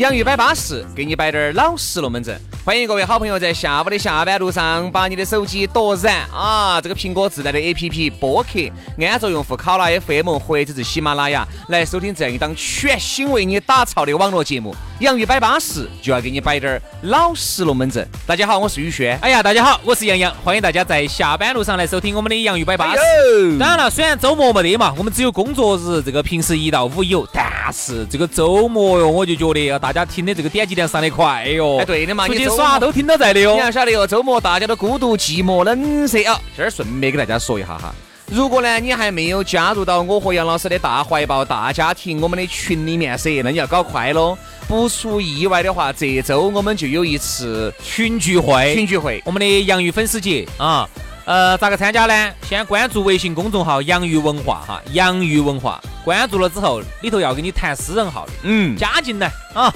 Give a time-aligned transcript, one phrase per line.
[0.00, 2.34] 洋芋摆巴适，给你摆点儿老实龙门阵。
[2.64, 6.80] 欢迎各位好朋友在下午的下班路上，把你的手机夺燃啊！
[6.80, 14.74] 这个苹果自带的 APP 播客，安卓用户考拉 FM 或者是喜马拉雅来收听这样一档全新为你打造的网络节目。
[15.00, 18.06] 洋芋摆巴适，就要给你摆点儿老实龙门阵。
[18.26, 19.18] 大家好，我是宇轩。
[19.22, 23.58] 哎呀，大家好，我是杨洋，欢迎大家在下班路上来收听我们的洋芋摆巴士。
[23.58, 31.78] 当然了，虽然周末没得嘛，我们只有工作日，这个平时一到五有，但是这个周末哟，我就觉得要大家听的这个点击量上的快哟。
[31.78, 33.54] 哎，对的嘛，出去耍都听到在的哟。
[33.54, 36.38] 你要晓得哟，周末大家都孤独寂寞冷噻啊。
[36.54, 37.94] 这儿顺便给大家说一下哈。
[38.30, 44.38] 如果呢，你还没有加入到我和杨老师的大怀抱大家庭我们的群里面噻，那你要搞快喽！
[44.68, 50.88] 不出意外的话，这周我们就有一次群聚会，群聚会，我们的洋芋粉丝节啊。
[51.24, 52.32] 呃，咋个参加呢？
[52.48, 59.72] 先关注微信公众号“洋芋文化”哈，“洋芋文化”关注了之后，里头要给你谈私人号的，嗯，加进来啊，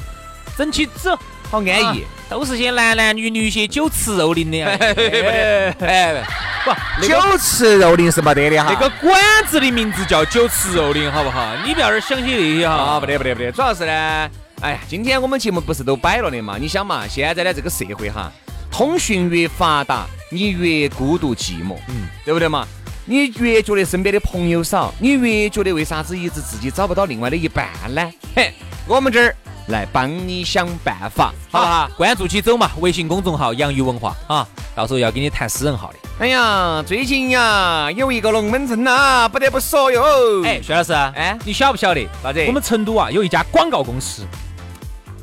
[0.57, 1.17] 整起走，
[1.51, 4.59] 好安逸，都是些男男女女些酒池肉林的。
[5.87, 6.21] 哎，
[6.65, 8.73] 不，酒池肉林是没得的哈。
[8.73, 11.55] 那个馆子的名字叫酒池肉林，好不好？
[11.65, 12.75] 你不要想起那些哈。
[12.75, 14.29] 啊，不得不得不得，主要是呢，
[14.61, 16.57] 哎呀，今天我们节目不是都摆了的嘛？
[16.59, 18.33] 你想嘛，现在的这个社会哈，
[18.69, 22.67] 通讯越发达，你越孤独寂寞，嗯，对不对嘛？
[23.05, 28.11] 你越觉得身边的朋友少，你越觉得为啥子一直自己找不到另外的一半呢？
[28.35, 28.53] 嘿，
[28.89, 29.37] 我们这儿
[29.69, 31.91] 来帮你想办法，好不好？
[31.97, 35.99] 关注起走嘛，微信公众号“洋芋文化”啊，到时候要给你谈私人号的。
[36.21, 40.45] 哎呀，最近呀，有一个龙门阵呐，不得不说哟。
[40.45, 42.07] 哎，薛老师，哎，你晓不晓得？
[42.23, 42.45] 啥子？
[42.47, 44.27] 我们成都啊，有一家广告公司。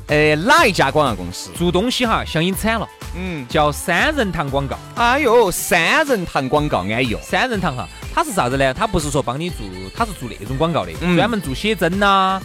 [0.08, 1.50] 呃，哪一家广告公司？
[1.56, 2.86] 做东西哈，相应惨了。
[3.14, 4.76] 嗯，叫三人堂广告。
[4.96, 7.18] 哎呦，三人堂广告安逸哦。
[7.22, 8.74] 三人堂哈，它是啥子呢？
[8.74, 9.58] 它不是说帮你做，
[9.96, 12.40] 它是做那种广告的，专门做写真呐、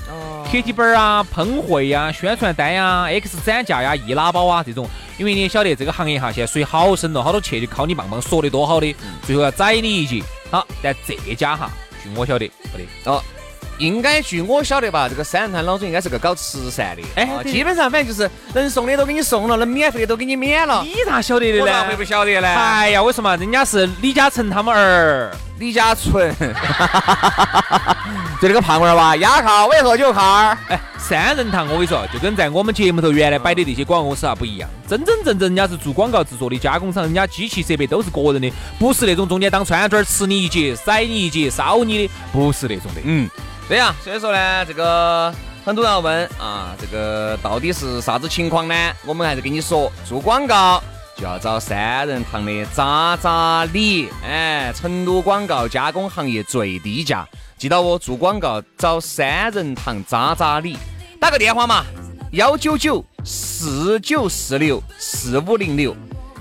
[0.50, 4.90] 贴体本啊、喷绘呀、宣传单呀、X 展架呀、易拉宝啊这种。
[5.18, 10.24] 因为你也晓得这个行业哈，现在水好深了，好多去就靠你棒棒说的多好的，最后要宰你一截。
[10.50, 11.70] 好，但这家哈，
[12.02, 13.22] 据我晓得不得哦。
[13.78, 20.84] 应该据我晓得吧，这个三人堂老总应该是个搞慈善的，哎，基本上反正就是能送的都给你送了，能免费的都给你免了。
[20.84, 21.84] 你咋晓得的呢？
[21.84, 22.48] 我会不晓得呢？
[22.48, 23.36] 哎呀，为什么？
[23.38, 26.34] 人家是李嘉诚他们儿，李嘉纯，
[28.42, 30.24] 就那个胖娃儿哇，压靠，我也喝酒靠。
[30.70, 43.02] 哎，三人堂，我跟你说，就跟在我们节目头原来摆的那些广告公司啊不一样，真真正正人家是做广告制作的加工厂，人家机器设备都是个人的，不是那种中间当串串吃你一截、塞你一截、烧你的，不是那种的。
[43.04, 43.30] 嗯。
[43.68, 45.34] 对呀，所以说呢，这个
[45.66, 48.74] 很多人要问啊，这个到底是啥子情况呢？
[49.06, 50.82] 我们还是跟你说，做广告
[51.18, 57.28] 就要找三人堂的渣渣李，哎，成都广告加工行业最低价，
[57.58, 60.78] 记到我做广告找三人堂渣渣李，
[61.20, 61.84] 打个电话嘛，
[62.32, 65.94] 幺九九四九四六四五零六，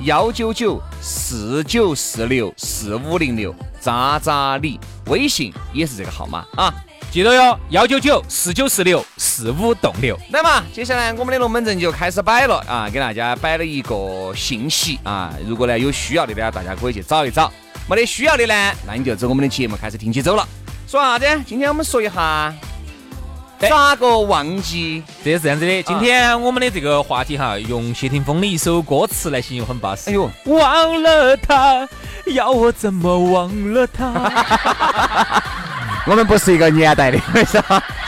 [0.03, 6.73] 幺九九四九四六四五零六，渣渣李，微信也是这个号码啊。
[7.17, 10.15] 记得哟，幺九九四九四六四五栋六。
[10.33, 15.33] 来嘛，接下来我们的龙门阵就开始摆了啊，给大家摆了一个信息啊。
[15.49, 17.51] 如果呢有需要的呢，大家可以去找一找；
[17.89, 20.47] 没得需要的呢，那你就走我们的节目开始听起走了。
[20.87, 21.25] 说啥子？
[21.47, 22.55] 今天我们说一下
[23.61, 25.03] 咋个忘记？
[25.25, 30.11] 这是这样子的，今天我们的这个话题哈，用谢霆锋的一首歌词来形容很巴适。
[30.11, 31.89] 哎呦，忘了他，
[32.27, 35.43] 要我怎么忘了他？
[36.07, 37.61] 我们不是一个年代的， 为啥？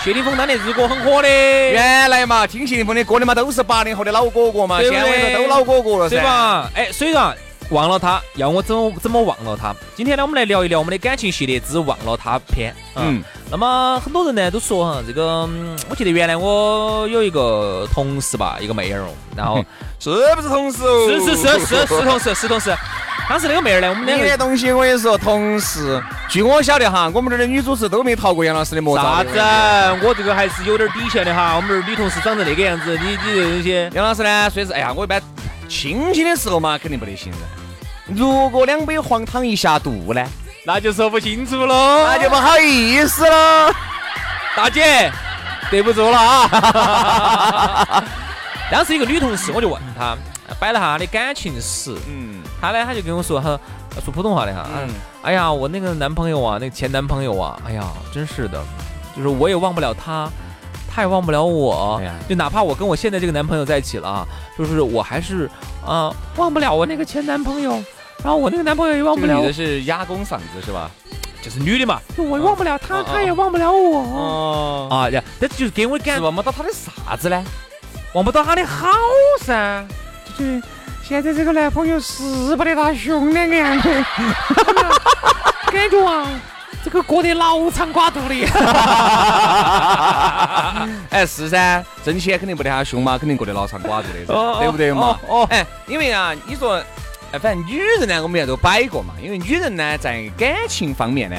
[0.05, 6.71] 谢霆锋当年日歌很火的，原来嘛，听谢霆锋的歌的嘛，都是八零后的老哥哥嘛，现在都老哥哥了，对吧？
[6.75, 7.35] 哎，所以说
[7.71, 9.75] 忘了他，要我怎么怎么忘了他？
[9.95, 12.75] 今天呢，我们来聊一聊我们的感情系列之忘了他篇。
[12.97, 15.49] 嗯，那么很多人呢都说哈，这个
[15.91, 19.63] 我记得原来我有一个同事吧，一个妹儿哦，然后
[20.01, 21.09] 是不是同事哦？
[21.09, 22.75] 是是是是是同事，是同事。
[23.29, 26.03] 当时那个妹儿呢，我们两个的东西我跟你说，同事。
[26.31, 29.23] 据我晓得哈，我们这儿的女主持都没逃过杨老师的魔爪。
[29.23, 30.07] 啥子？
[30.07, 31.55] 我这个还是有点底线的哈。
[31.55, 35.21] 我们这儿女同事长成那个样子，你你这东西，杨老师呢，虽是哎呀，我一般
[35.69, 37.39] 亲亲的时候嘛，肯定不得行噻。
[38.09, 40.27] 如果两杯黄汤一下肚呢，
[40.65, 43.73] 那就说不清楚喽，那就不好意思了。
[44.57, 45.11] 大姐，
[45.71, 48.05] 对不住了啊！
[48.73, 50.17] 当时一个女同事，我就问她，
[50.59, 53.59] 摆了下她的感情史，嗯，她呢，她就跟我说，哈，
[54.03, 54.89] 说普通话的哈，嗯。
[55.23, 58.63] 哎呀，我那个男朋友啊，那个前男朋友啊，哎呀，真是的，
[59.15, 60.29] 就是我也忘不了他，
[60.91, 64.27] 他也忘不了我，就哪怕我跟我现在这个男朋友在一起了啊，
[64.57, 65.51] 就是我还是
[65.87, 67.83] 啊、忘不了我那个前男朋友，
[68.23, 70.91] 然后我那个男朋友也忘不了女的，是哑公嗓子是吧？
[71.41, 74.01] 就是女的嘛，我也忘不了她，她也忘不了我。
[74.01, 77.43] 哦，啊呀，这就是给我感觉忘不到他的啥子呢？
[78.15, 78.89] 忘不到他的好
[79.41, 79.85] 噻，
[80.37, 80.61] 就是
[81.05, 83.89] 现在这个男朋友是不得他凶两个样子，
[85.71, 86.27] 感觉啊，
[86.83, 88.35] 这个过得牢肠寡肚的。
[91.11, 95.19] 哎，是噻，挣钱肯定不得他凶嘛，肯定过得牢肠寡肚的对不对嘛？
[95.29, 96.83] 哦哦哎，因为啊，你说，
[97.33, 101.37] 哎，反正女人呢，我们也都摆过嘛，因为女人呢，在感情方面呢，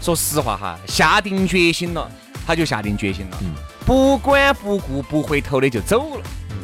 [0.00, 2.10] 说实话哈，下定决心了，
[2.46, 3.54] 她就下定决心了，嗯
[3.86, 6.22] 不管不顾不回头的就走了，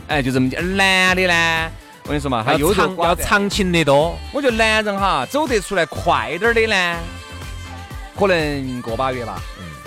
[0.08, 0.76] 哎，就这么讲。
[0.76, 1.70] 男的呢，
[2.05, 3.14] 我跟你说嘛，他要长要。
[3.14, 6.96] 长情的多，我觉得男人哈，走得出来快点儿的呢，
[8.19, 9.38] 可能个把月吧。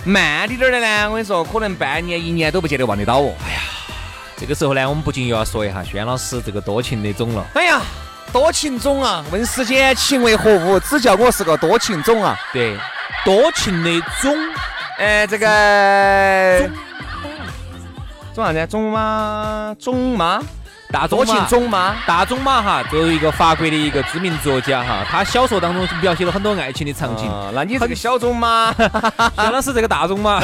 [0.06, 3.34] 慢滴点儿的呢，我跟你说，可能半年一年都不见得望得到哦。
[3.48, 3.62] 哎呀，
[4.38, 7.44] 这个时候呢，我们不禁又要说一下轩老师这个多情的种了。
[7.56, 7.82] 哎呀，
[8.34, 9.24] 多情种啊！
[9.32, 10.80] 问世间情为何物？
[10.80, 12.36] 只叫我是个多情种啊！
[12.52, 12.76] 对，
[13.24, 14.36] 多情的种，
[14.98, 16.68] 哎，这个
[18.34, 18.68] 种啥子？
[18.68, 19.76] 种吗？
[19.80, 20.42] 种吗？
[21.08, 21.96] 多情种吗？
[22.08, 27.30] 大种马哈，作为一个法国的一个知名作家哈，他小说当中描写了很多爱情的场景。
[27.30, 28.74] 啊那你这个小种吗？
[29.38, 30.42] 轩老师这个大种嘛，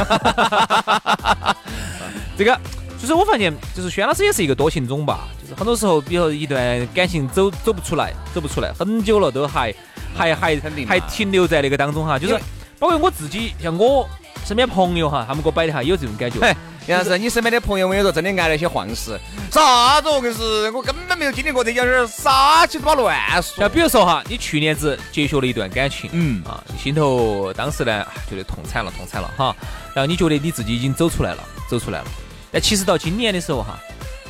[2.38, 2.60] 这个
[3.00, 5.30] 就是我发现，就是轩老师也是一个多情种吧。
[5.42, 9.74] 就是很多时候，比如一段感情走走不出来，走不出来，很久了都还
[10.14, 12.20] 还还还停留在那个当中哈。
[12.20, 12.38] 就是
[12.78, 14.08] 包括我自己，像我
[14.46, 16.40] 身边朋友哈，他们给我摆的哈，有这种感觉。
[16.42, 16.54] 嘿，
[16.88, 19.18] 杨老师，你身边的朋友，我跟你说，真的挨了些晃事。
[19.50, 20.10] 啥子？
[20.10, 23.70] 我跟是，我根本没有经历过这些事儿，啥鸡巴乱说像。
[23.70, 29.56] 比如说哈，你去年子结束了一段感情，嗯啊，你心头当时呢哎觉得痛惨了，痛惨了哈，
[29.94, 32.06] 然后你觉得你自己已经走出来了，走出来了，
[32.52, 33.80] 但其实到今年的时候哈，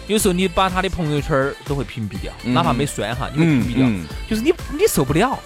[0.07, 2.53] 有时候你把他的朋友圈儿都会屏蔽掉，嗯。
[2.53, 4.05] 哪怕没删哈，你会屏蔽掉，嗯嗯。
[4.29, 5.37] 就是你你受不了，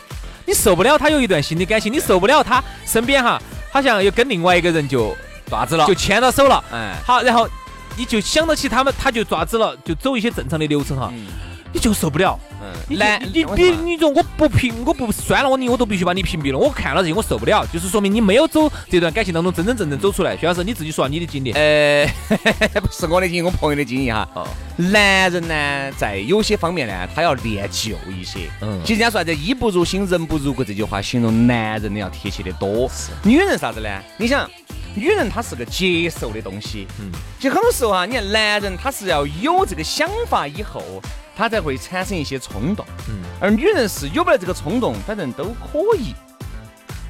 [0.46, 3.42] 你受不了他有一段新的感情，你受不了他身边哈，
[3.72, 5.16] 好像又跟另外一个人就
[5.50, 5.86] 爪子了。
[5.86, 7.48] 就，牵到手了，哎，好，然后
[7.96, 11.28] 你就想到起他们，他就爪子了，就走一些正常的流程哈，嗯
[11.74, 12.40] 你就受不了。
[12.62, 16.58] 嗯，你男你比你说我不屏，我不删了我你，我都必须把你屏蔽了。
[16.58, 20.38] 我看了这些，我受不了，就是说明你没有走这段感情当中真真正正走出来。
[20.38, 21.52] 徐老师，你自己说下你的经历。
[21.52, 22.08] 呃，
[22.80, 24.26] 不是我的经历，我朋友的经历哈。
[24.36, 24.48] 哦，
[24.78, 28.50] 男人呢，在有些方面呢，他要练就一些。
[28.62, 32.90] 嗯其实人家说啥子“衣不如新，人不如故”这句话，形容男人的要贴切的多。
[33.24, 33.90] 女人啥子呢？
[34.18, 34.50] 你想，
[34.96, 36.88] 女人她是个接受的东西。
[37.00, 40.82] 嗯嗯，其实很多时候啊，你看男人他是要有这个想法以后，
[41.36, 42.86] 他才会产生一些冲动。
[43.10, 46.14] 嗯嗯，而女人是有不了这个冲动，反正都可以。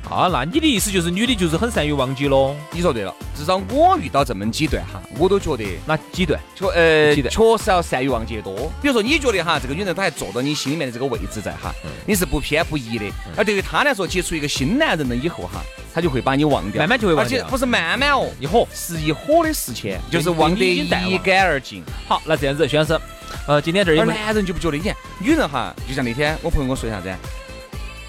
[0.10, 2.56] 啊，那你的意思就是女的就是很善于忘记喽？
[2.72, 6.40] 你说对了，至少我遇到这么几段哈，我都觉得那几段？
[6.54, 8.72] 确呃确实要善于忘记得多。
[8.82, 13.06] 比如说，你觉得哈，这个女人她还坐到你心里面的这个位置在哈，嗯你是不偏不倚的。
[13.36, 15.62] 而对于她来说，接触一个新男人了以后哈，
[15.94, 18.68] 她就会把你忘掉，慢慢就会忘掉而且不是慢慢哦，一火。
[18.74, 21.84] 是一火的事情，就就是忘得一干二净。
[22.08, 23.00] 好，那这样子，徐老师，
[23.48, 27.14] 呃，今天这儿有男人就不觉得，你看女人哈，就像那天我朋友跟我说啥子，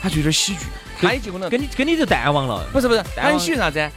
[0.00, 0.60] 他就有点喜剧，
[1.00, 2.64] 他也结婚了，跟你跟你就淡忘了？
[2.72, 3.90] 不是不是，他很喜剧啥子？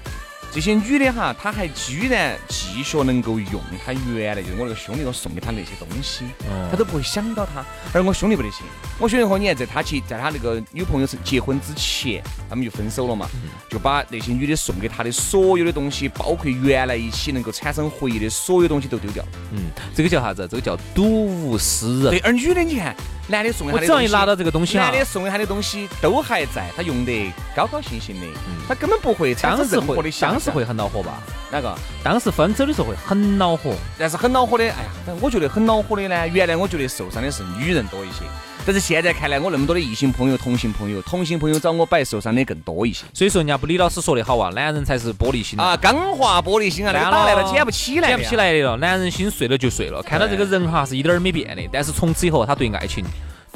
[0.54, 7.64] 这些女的哈，她还居然继续能够用她原来就是我那个兄弟我送给她那些东西，哦她都不会想到她。
[7.94, 8.66] 而我兄弟不得行，
[8.98, 13.30] 我兄弟和你看，在他去在他那个女朋友是结婚之前，他们就分手了嘛，
[13.70, 19.30] 就把那些女的送给他的所有的东西，包括原来一起能够产生回忆的所有东西都丢掉了。
[19.52, 20.48] 嗯，这个叫啥子？
[20.50, 22.20] 这个叫睹物思人对，。
[22.20, 22.96] 而女的你看，
[23.28, 28.28] 男的送给我她的东西，只要一拿到这个东西哈男，的送给他的东西都还在，他用得高高兴兴的，
[28.68, 31.22] 他根本不会当时会的当时会很恼火吧？
[31.52, 31.76] 哪个？
[32.04, 33.74] 当时分手的时候会很恼火。
[33.98, 36.28] 但是很恼火的，哎呀，但我觉得很恼火的呢。
[36.28, 38.24] 原来我觉得受伤的是女人多一些，
[38.68, 43.06] 但是现在看来，我那么多的异性朋友、同性朋友，同性朋友找我摆，受伤的更多一些。
[43.14, 48.36] 所以说，人家不李老师说的好啊，男人才是玻璃心啊，钢化玻璃心啊，那个打来了捡不起来，捡不起。
[48.36, 48.76] 来的了。
[48.76, 53.06] 男人心碎了就碎了，看到这个人哈是一点儿没变的，但是从此以后他对爱情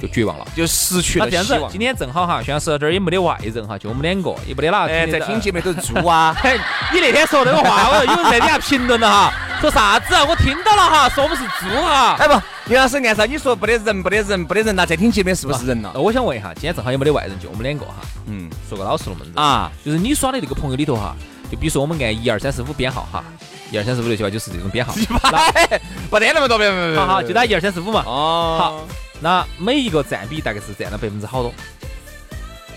[0.01, 0.47] 就绝望了。
[0.55, 1.79] 就失去那这样子，了希望今。
[1.79, 6.35] 天正好哈，薛老师这儿也没得外人哈，就我们两个，也没得哪个哎，在听节目都是猪啊！
[6.41, 6.59] 嘿，
[6.93, 10.25] 你那天说那个话， 我有人在底下评论了哈，说啥子啊？
[10.27, 12.15] 我听到了哈，说我们是猪哈。
[12.19, 12.33] 哎不，
[12.65, 15.99] 李老师按照你说不得人，不得人，不得人，那在听节目是不是人了那？
[15.99, 17.95] 我想问一下，今天正好也没得外人，就我们两个哈。
[18.27, 21.15] 嗯说个老实龙门阵，啊，就是你耍的那个朋友里头哈，
[21.51, 23.23] 就比如说我们按一二三四五编号哈，
[23.71, 24.93] 一二三四五六七八九是这种编号。
[24.99, 28.03] 一百，不得那么多，别别别，好好，就打一二三四五嘛。
[28.05, 28.87] 哦，好，
[29.21, 31.53] 那每一个占比大概是占了百分之好多？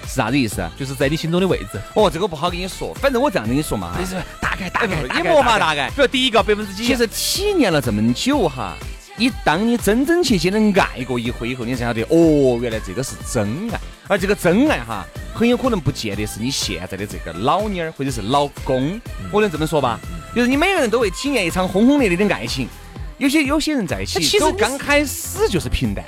[0.06, 0.70] 是啥子意思啊？
[0.78, 1.80] 就是在你心中的位置。
[1.94, 5.88] 哦，这个不好跟你说，反正我这样跟你说嘛，就是大概大概你摸嘛大概。
[5.88, 6.86] 比如第一个百分之几？
[6.86, 8.76] 其实体验了这么久哈，
[9.16, 13.80] 你当你真真切切的爱过一回以后，你才晓得哦，原来这个是真爱。
[14.06, 19.00] 而这个真爱哈，很有可能不见得是你现在的这个老妞儿或者是老公。
[19.32, 19.98] 我能这么说吧？
[20.36, 22.68] 就是你每个人都会体验一场轰轰烈烈的爱情。
[23.16, 26.04] 有些有些人在一起，其实刚开始就是平淡。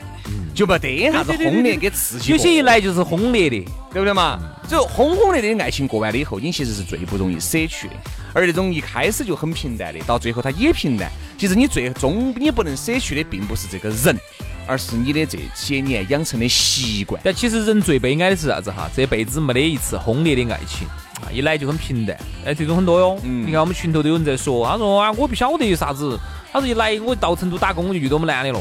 [0.55, 4.39] 就没得啥子轰烈跟刺激，有些一来就是轰烈的，对不对嘛？
[4.69, 7.95] 只有轰轰烈烈的爱情过完了以后，你其实是最不容易舍去的。
[8.33, 11.11] 而那种一开始就很平淡的，到最后它也平淡。
[11.39, 14.19] 其实你最终你不能舍去的，并不是这个人，
[14.67, 17.21] 而是你的这些年养成的习惯。
[17.25, 18.91] 但其实人最悲哀的是啥子哈？
[18.95, 20.87] 这辈子没得一次轰烈的爱情
[21.23, 22.17] 啊，一来就很平淡。
[22.45, 23.19] 哎，这种很多哟。
[23.23, 26.19] 你看我们群头都有人在说，他说啊，我不晓得有啥子，
[26.53, 28.61] 他说一来我到成都打工我就遇到我们男的了。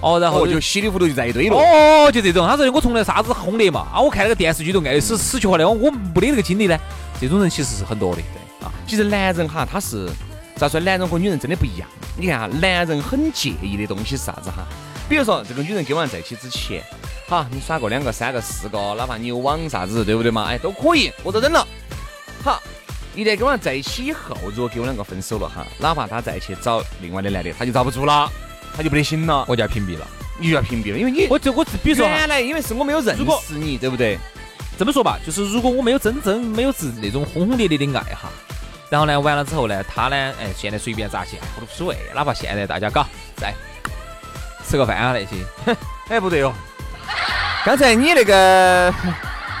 [0.00, 1.56] 哦，然后就稀里糊涂就在一堆了。
[1.56, 2.46] 哦，就这种。
[2.46, 6.78] 他说我从来啥子轰烈嘛，啊，我看那个电视剧都爱的死死去活来，我我没得那个经历呢。
[7.20, 8.20] 这种人其实是很多的。
[8.20, 10.08] 对啊，其实男人哈，他是
[10.56, 10.78] 咋说？
[10.80, 11.88] 男人和女人真的不一样。
[12.16, 14.66] 你看哈，男人很介意的东西是啥子哈？
[15.08, 16.82] 比如说这个女人跟我在一起之前，
[17.28, 20.44] 哈，你耍过两个、三个、四个，哪怕你有网啥子，对不对嘛？
[20.44, 21.66] 哎，都可以，我都忍了。
[22.42, 22.62] 好，
[23.14, 28.30] 一旦跟我在一起以后，如果跟我两个分手了哈，哪怕他再去找另外的男的，他就遭不住了。
[28.74, 30.06] 他就不得行了，我就要屏蔽了，
[30.38, 34.18] 你就要屏蔽了，因为你我这我比如说原来因为是我没有认识你，对不对？
[34.78, 38.30] 这么说吧，就是如果我没有真正没有是那种轰轰烈烈的爱哈，
[38.90, 43.06] 然后呢完了之后呢，他呢哎现在随便咋去我都无所谓，哪怕现在大家搞
[43.36, 43.54] 在
[44.68, 45.76] 吃个饭啊那些，
[46.08, 46.52] 哎不对哦，
[47.64, 48.92] 刚才你那个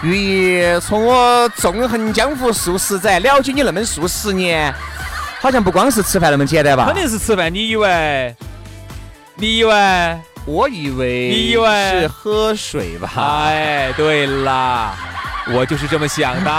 [0.02, 4.74] 愿意从我纵横江湖数十载了解你那么数十年。
[5.38, 6.86] 好像不光是吃饭那么简单吧？
[6.86, 8.34] 肯定是吃饭，你以为？
[9.36, 10.20] 你以为？
[10.46, 13.10] 我以为你以为是喝水吧？
[13.16, 14.94] 哎，对啦，
[15.52, 16.50] 我就是这么想的，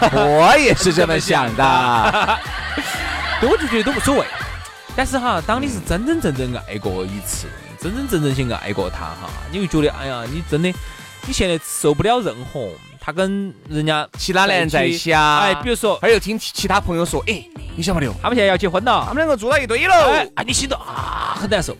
[0.16, 2.38] 我也是这么想的。
[3.42, 4.24] 我就觉得都无所谓。
[4.96, 7.46] 但是哈，当你是真真正正爱过一次，
[7.78, 10.72] 真真正正性爱过他哈，你会觉得，哎呀，你真的，
[11.26, 12.68] 你现在受不了任何。
[13.00, 17.44] 他跟人家其他男人在一起啊，哎，比如说，他又听其他朋友说，哎，
[17.76, 21.76] 你晓不得，他们现在要结婚了，他们两个住到一堆了，哎，你心头啊很难受。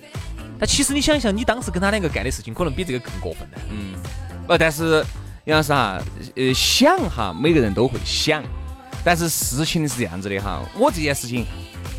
[0.58, 3.58] 但其实你想一想，你当时跟他两个干的事情，可能比这个更过分呢。
[3.70, 3.94] 嗯，
[4.48, 5.04] 呃，但是
[5.44, 5.98] 杨老师哈，
[6.36, 8.42] 呃，想哈，每个人都会想，
[9.04, 11.46] 但是事情是这样子的哈，我这件事情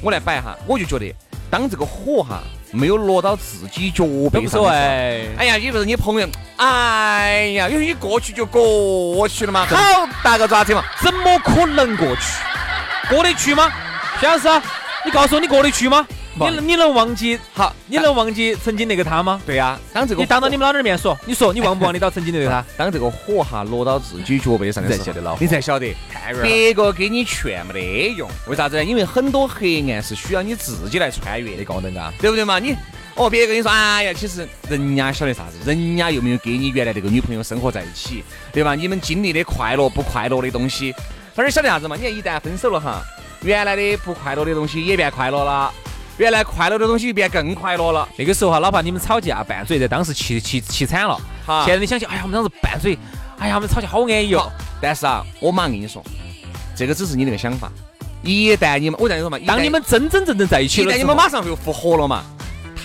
[0.01, 1.13] 我来摆哈，我就觉得，
[1.49, 2.41] 当这个火哈。
[2.71, 4.63] 没有落到自己脚背上。
[4.65, 6.29] 哎，哎呀，你不是你朋友？
[6.57, 12.21] 哎呀，因为你过去就过去了嘛，好大个抓车嘛，怎么可能过去？
[13.09, 13.71] 过得去吗？
[14.19, 14.47] 徐老师，
[15.03, 16.05] 你告诉我，你过得去吗？
[16.47, 17.75] 你你能忘记好？
[17.87, 19.41] 你能忘记曾经那个他吗？
[19.45, 22.63] 对呀，当这个你当着你们老点儿面说，你说你忘不忘你到曾经那个他？
[22.77, 25.93] 当这个火哈落到自己脚背上的时候，你才晓得，
[26.41, 28.29] 别个给你劝没得用。
[28.47, 28.83] 为啥子呢？
[28.83, 32.59] 因为很多黑暗是需要你自己来穿越的，高能啊，对不对嘛？
[32.59, 32.75] 你
[33.15, 35.57] 哦，别个跟你说，哎呀，其实人家晓得啥子？
[35.65, 38.75] 人家又没有跟你原来那个女朋友生活在一起，对吧？
[38.75, 40.93] 你们经历的快乐不快乐的东西，
[41.33, 41.95] 反正晓得啥子嘛？
[41.97, 43.01] 你看一旦分手了哈，
[43.41, 45.73] 原来的不快乐的东西也变快乐了。
[46.19, 48.07] 原来快乐的东西变更快乐了。
[48.17, 51.17] 那个时候哈，哪怕你们吵架拌嘴，在当时气气气惨了。
[51.45, 52.97] 好，现在你想起，哎呀，我们当时拌嘴，
[53.39, 54.51] 哎呀，我们吵架好安逸哦。
[54.81, 56.03] 但是啊，我马上跟你说，
[56.75, 57.71] 这个只是你那个想法。
[58.21, 62.21] 一旦你们，我跟你说嘛，当你们真真正正在一起了，一旦你们马上就复合了嘛，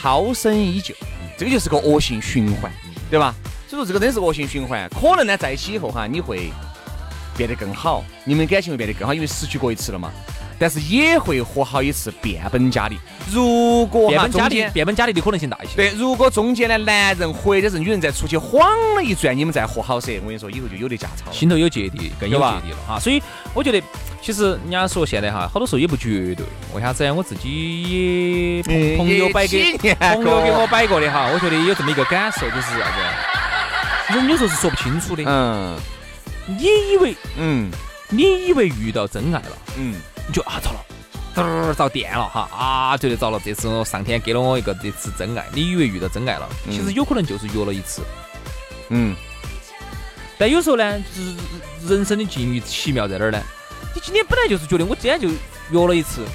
[0.00, 0.94] 涛声依旧，
[1.36, 2.70] 这个就是个恶性循环，
[3.10, 3.34] 对吧？
[3.68, 4.88] 所以说这个真是恶性循环。
[4.90, 6.52] 可能呢，在一起以后哈，你会
[7.36, 10.12] 变得更好，你们感情会变得更好，因为失去过一次了嘛。
[10.64, 12.96] 但是也会和好一次变本加厉。
[13.30, 15.76] 如果变本加厉，变本加厉的可能性大一些。
[15.76, 22.98] 对，如果中间的男人或者是女人再出去晃了一转，你们再和好噻，我跟你说，以后就有的架吵，心头有芥蒂，更有芥蒂了哈。
[22.98, 23.82] 所以我觉得，
[24.22, 26.46] 其实人家说现在哈，好多时候也不绝对。
[26.72, 27.12] 为啥子？
[27.12, 28.62] 我自己也
[28.96, 32.86] 朋友摆给朋友给我摆过的哈，我觉得有这么一个感受，就是啥
[34.08, 34.14] 子？
[34.14, 35.22] 人有时候是说不清楚的。
[35.26, 35.76] 嗯。
[36.46, 37.70] 你以为嗯，
[38.08, 39.58] 你以为遇到真爱了？
[39.76, 39.94] 嗯。
[40.26, 40.84] 你就啊，糟了，
[41.34, 45.46] 嘚儿着电了哈啊，觉得糟了，这次上天给了我一个这次真爱。
[45.52, 48.02] 你以为遇到真爱了，其实有可能就是约了一次，
[48.88, 49.14] 嗯。
[50.36, 53.40] 但有时候呢，就是人生的境遇奇妙在哪儿呢？
[53.94, 55.28] 你今天本来就是觉得我今天就
[55.70, 56.26] 约了一次，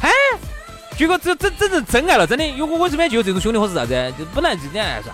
[0.00, 0.10] 哎，
[0.96, 2.46] 结果这真真正真爱了，真的。
[2.56, 4.14] 如果我这边就有这种兄弟伙是啥子？
[4.18, 5.12] 就本来今天说，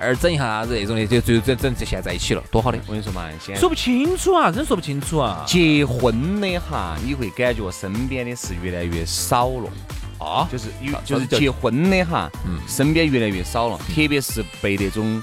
[0.00, 2.78] 儿整一下啥子那种的，就最后整整就现在在一起了，多好的！
[2.86, 5.44] 我跟你说嘛，现在说不清楚啊，真说不清楚啊。
[5.46, 9.70] 结婚的哈，你会感觉身边的事越来越少了。
[10.18, 15.22] 啊，就是有就是结婚的哈，嗯，身边越来越少了，特别是被那种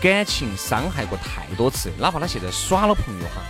[0.00, 3.42] 感情伤害过太多次，哪怕他现在耍了朋友哈，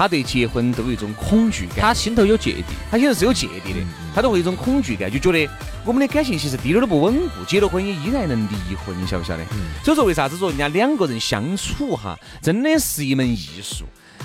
[0.00, 3.80] 他对结婚都有一种恐惧感，他心头有芥蒂，他心头是有芥蒂的，
[4.14, 5.46] 他都会有一种恐惧感，就觉得
[5.84, 9.44] 我们的感情其实滴点儿都不稳固，结了婚也依然能离婚，你晓不晓得？
[9.84, 13.84] 所以说为啥子说人家两个人相处哈，真的是一门艺术。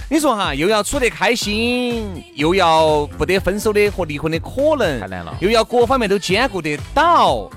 [0.10, 7.50] 你说哈，又要处得开心，又要不得分手的和离婚的可能，太难了；又要各方面都兼顾得到，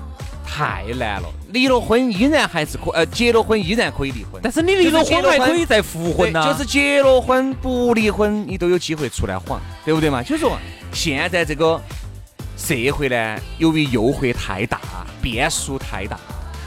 [0.45, 1.29] 太难了。
[1.51, 6.43] 离了婚依然还是可，呃，结了婚依然可以离婚，但是你离了婚还可以再复婚呢。
[6.45, 10.23] 就是结了婚不离婚，你都有机会出来晃，对不对嘛？
[10.23, 10.57] 就是说，
[10.93, 11.81] 现在这个
[12.57, 14.79] 社会呢，由于诱惑太大，
[15.21, 16.19] 变数太大。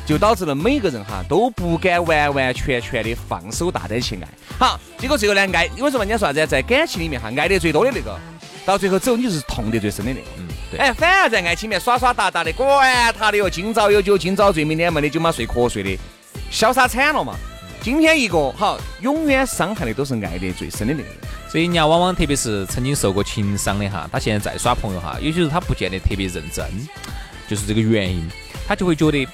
[0.04, 6.04] 就导致了每个人哈都不敢完完全全的放手大胆去爱，好，结果最后呢爱，因为什么？
[6.04, 6.44] 人家说啥子？
[6.44, 8.18] 在感情里面哈，爱得最多的那个，
[8.64, 10.26] 到最后走你是痛得最深的那个。
[10.38, 10.81] 嗯，对。
[10.81, 15.99] 哎，反而在爱情里面耍耍打打的，管他的哟，今朝有酒今朝醉，明天没得酒嘛睡瞌睡的，
[16.50, 17.35] 潇洒惨了嘛。
[17.81, 21.12] 今天一个好，永远伤害的都是爱得最深的那个人。
[21.50, 26.64] 所以人家往往特别是曾经受过情伤的哈，他现在再耍朋友哈，有些时候他不见得特别认真，
[27.49, 28.26] 就是这个原因，
[28.66, 29.26] 他就会觉得。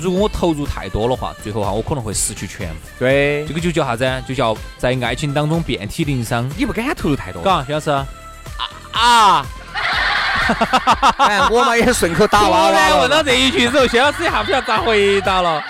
[0.00, 2.74] 如果我投入太多的话，最后哈我可能会失去全部。
[3.00, 4.22] 对，这个就叫啥子？
[4.28, 6.48] 就叫在爱情当中遍体鳞伤。
[6.56, 7.90] 你不敢投入太多，嘎，徐老师。
[8.56, 8.62] 啊
[8.92, 9.46] 啊！
[11.18, 12.96] 哎，我嘛也顺口打娃娃。
[13.00, 15.62] 问到这一句之后，薛老师一下不晓得咋回答了。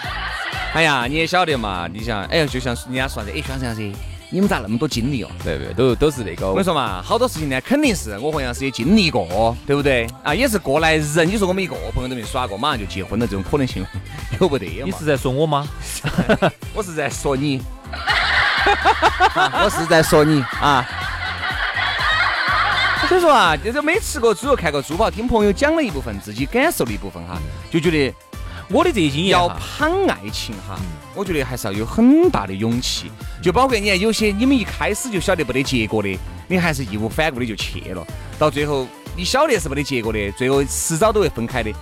[0.74, 1.88] 哎呀，你也晓得嘛？
[1.92, 3.92] 你想，哎，就像人家说的，哎，薛老师。
[4.30, 5.30] 你们咋那么多经历哦？
[5.42, 6.46] 对不对，都都是那个。
[6.46, 10.06] 我跟你说嘛，好多事情呢，肯定是我和杨师也经历过，对不对？
[10.22, 11.26] 啊，也是过来人。
[11.26, 13.86] 你说我们一个朋友都没耍过，马上就结婚了这种可能性
[14.38, 14.82] 有不得嘛？
[14.84, 15.66] 你是在说我吗？
[16.76, 17.62] 我是在说你。
[19.64, 20.86] 我是在说你啊。
[23.08, 27.38] 所以说啊，就是没吃过猪肉看过猪跑，听朋友讲了一部分自己感受的一部分哈，
[27.70, 28.14] 就觉得。
[28.70, 30.78] 我的这些经验要攀爱情哈，
[31.14, 33.10] 我觉得还是要有很大的勇气。
[33.42, 38.06] 就包括你看，有些你们一开始就晓得没得结果的，你还是义无反顾的就去了，
[38.38, 41.72] 到最后你晓得是没得结果的，最后迟早都会分开的，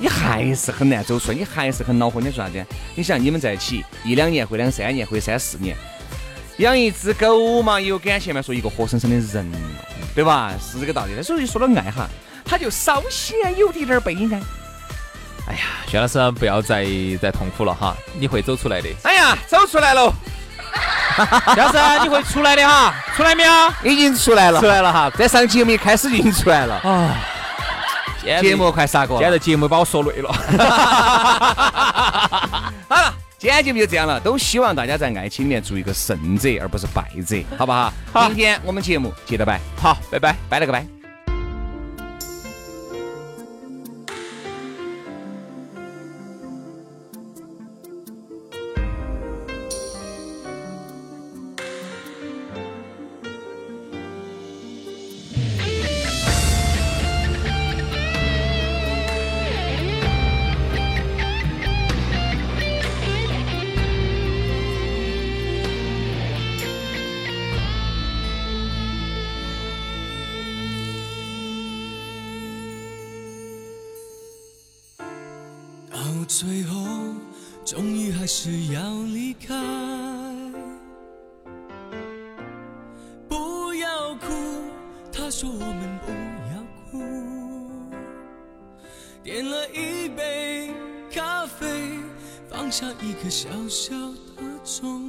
[0.00, 2.20] 你还是很难走出来，你还是很恼火。
[2.20, 2.66] 你说啥子？
[2.96, 5.76] 你想你们在一起一两年或两三年或三四年，
[6.56, 9.48] 养一只狗嘛也有感情嘛，说一个活生生的人，
[10.14, 10.52] 对吧？
[10.60, 11.22] 是这个道理。
[11.22, 12.08] 所以说到爱哈，
[12.44, 14.40] 他就稍显有点点悲哀。
[15.46, 16.86] 哎呀，薛老师不要再
[17.20, 18.88] 再痛苦了哈，你会走出来的。
[19.02, 20.12] 哎呀，走出来了，
[21.54, 23.52] 薛老师你会出来的哈，出来没有？
[23.82, 27.14] 已经出来了，出来了哈，在上节目一开始就已经出来了啊。
[28.40, 30.32] 节目快杀过，现在节目把我说累了。
[32.88, 37.92] 好了，今天节目就这样了，都希望大家在爱情里面做一个胜者，而不是败者，好不好？
[38.28, 40.93] 明天我们节目接着拜，好，拜拜，拜了个拜。
[85.24, 86.12] 他说我们不
[86.52, 86.60] 要
[86.90, 87.00] 哭。
[89.22, 90.70] 点了一杯
[91.10, 91.98] 咖啡，
[92.50, 93.96] 放下一颗小小
[94.36, 95.00] 的钟。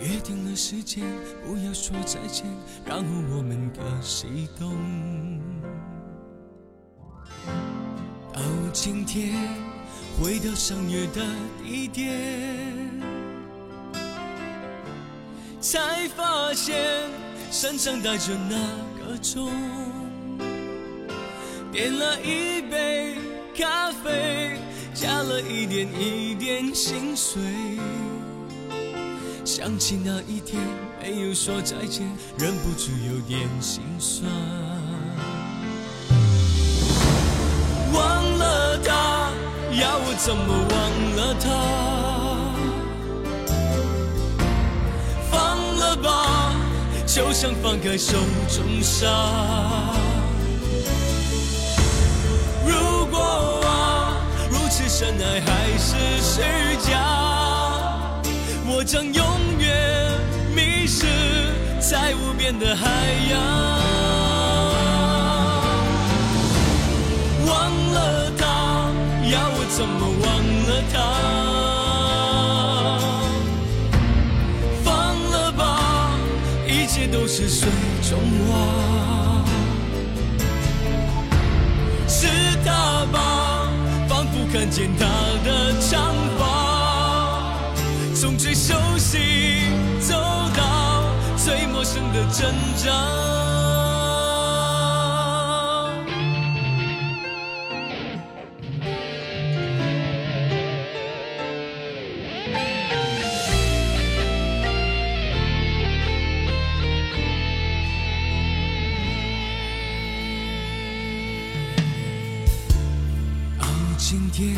[0.00, 1.04] 约定了时间，
[1.46, 2.44] 不要说再见，
[2.84, 3.04] 然后
[3.36, 4.76] 我们各西东。
[8.32, 8.40] 到
[8.72, 9.32] 今天
[10.20, 11.24] 回到相约的
[11.62, 12.10] 地点，
[15.60, 17.08] 才发现
[17.50, 18.56] 身上带着那
[19.00, 19.50] 个钟，
[21.72, 23.16] 点了一杯
[23.56, 24.58] 咖啡，
[24.94, 27.40] 加了一点一点心碎。
[29.44, 30.62] 想起那一天
[31.00, 32.06] 没有说再见，
[32.38, 34.30] 忍不住有点心酸。
[37.92, 39.32] 忘了他，
[39.72, 41.87] 要我怎么忘了他？
[47.18, 48.16] 就像放开手
[48.48, 49.08] 中沙。
[52.64, 53.18] 如果
[53.66, 54.88] 啊，如此。
[54.88, 56.40] 深爱还是虚
[56.88, 56.90] 假，
[58.66, 59.24] 我将永
[59.58, 59.66] 远
[60.54, 61.06] 迷失
[61.80, 62.86] 在无边的海
[63.30, 63.38] 洋。
[67.46, 67.50] 忘
[67.94, 68.46] 了他，
[69.30, 70.26] 要我怎么忘
[70.68, 71.37] 了他？
[77.12, 77.68] 都是水
[78.02, 79.44] 中花。
[82.06, 82.26] 是
[82.64, 83.68] 他吧，
[84.08, 85.04] 仿佛看见他
[85.44, 87.54] 的长发，
[88.14, 89.18] 从最熟悉
[90.00, 90.14] 走
[90.56, 91.04] 到
[91.36, 93.57] 最陌生的挣扎。
[113.98, 114.56] 今天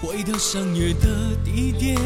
[0.00, 1.98] 回到相约的地点，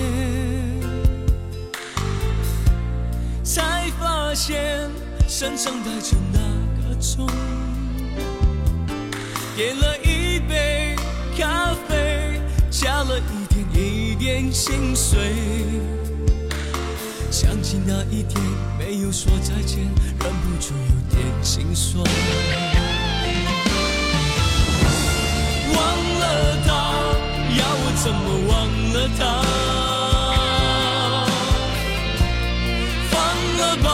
[3.45, 4.91] 才发现
[5.29, 6.41] 身上带着那
[6.89, 7.27] 个钟，
[9.55, 10.97] 点了一杯
[11.39, 12.41] 咖啡，
[12.71, 15.35] 加了一点一点心碎。
[17.31, 18.43] 想起那一天
[18.79, 19.79] 没有说再见，
[20.21, 22.03] 忍不住有点心酸。
[26.37, 26.71] 了他，
[27.59, 28.53] 要我怎么忘
[28.95, 29.21] 了他？
[33.11, 33.15] 放
[33.59, 33.89] 了吧，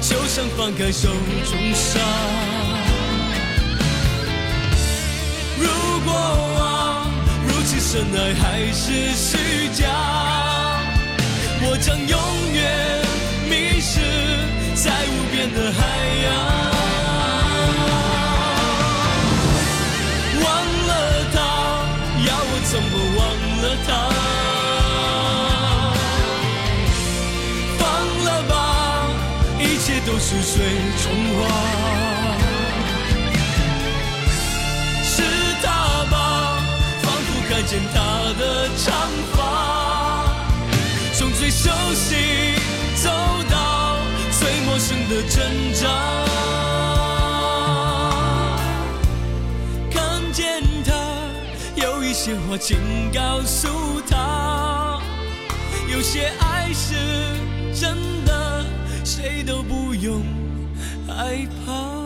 [0.00, 1.08] 就像放开手
[1.48, 1.88] 中沙。
[5.58, 5.66] 如
[6.04, 6.08] 果
[6.58, 6.62] 啊，
[7.48, 8.82] 如此深爱还是
[9.14, 9.28] 虚
[9.74, 9.82] 假，
[11.62, 12.16] 我将永
[12.54, 12.58] 远
[13.48, 14.00] 迷失
[14.74, 15.78] 在无边的海
[16.24, 16.49] 洋。
[30.30, 30.62] 是水
[31.02, 31.38] 中花。
[35.02, 35.24] 是
[35.60, 35.66] 他
[36.08, 36.14] 吧，
[37.02, 37.98] 仿佛看见他
[38.38, 38.86] 的长
[39.32, 39.36] 发，
[41.14, 42.14] 从最熟悉
[42.94, 43.10] 走
[43.50, 43.96] 到
[44.38, 45.42] 最陌生的挣
[45.74, 45.88] 扎。
[49.90, 50.94] 看见他，
[51.74, 52.78] 有一些话请
[53.12, 53.68] 告诉
[54.08, 55.00] 他，
[55.92, 56.94] 有些爱是
[57.74, 57.98] 真，
[59.20, 60.22] 谁都不用
[61.06, 61.99] 害怕。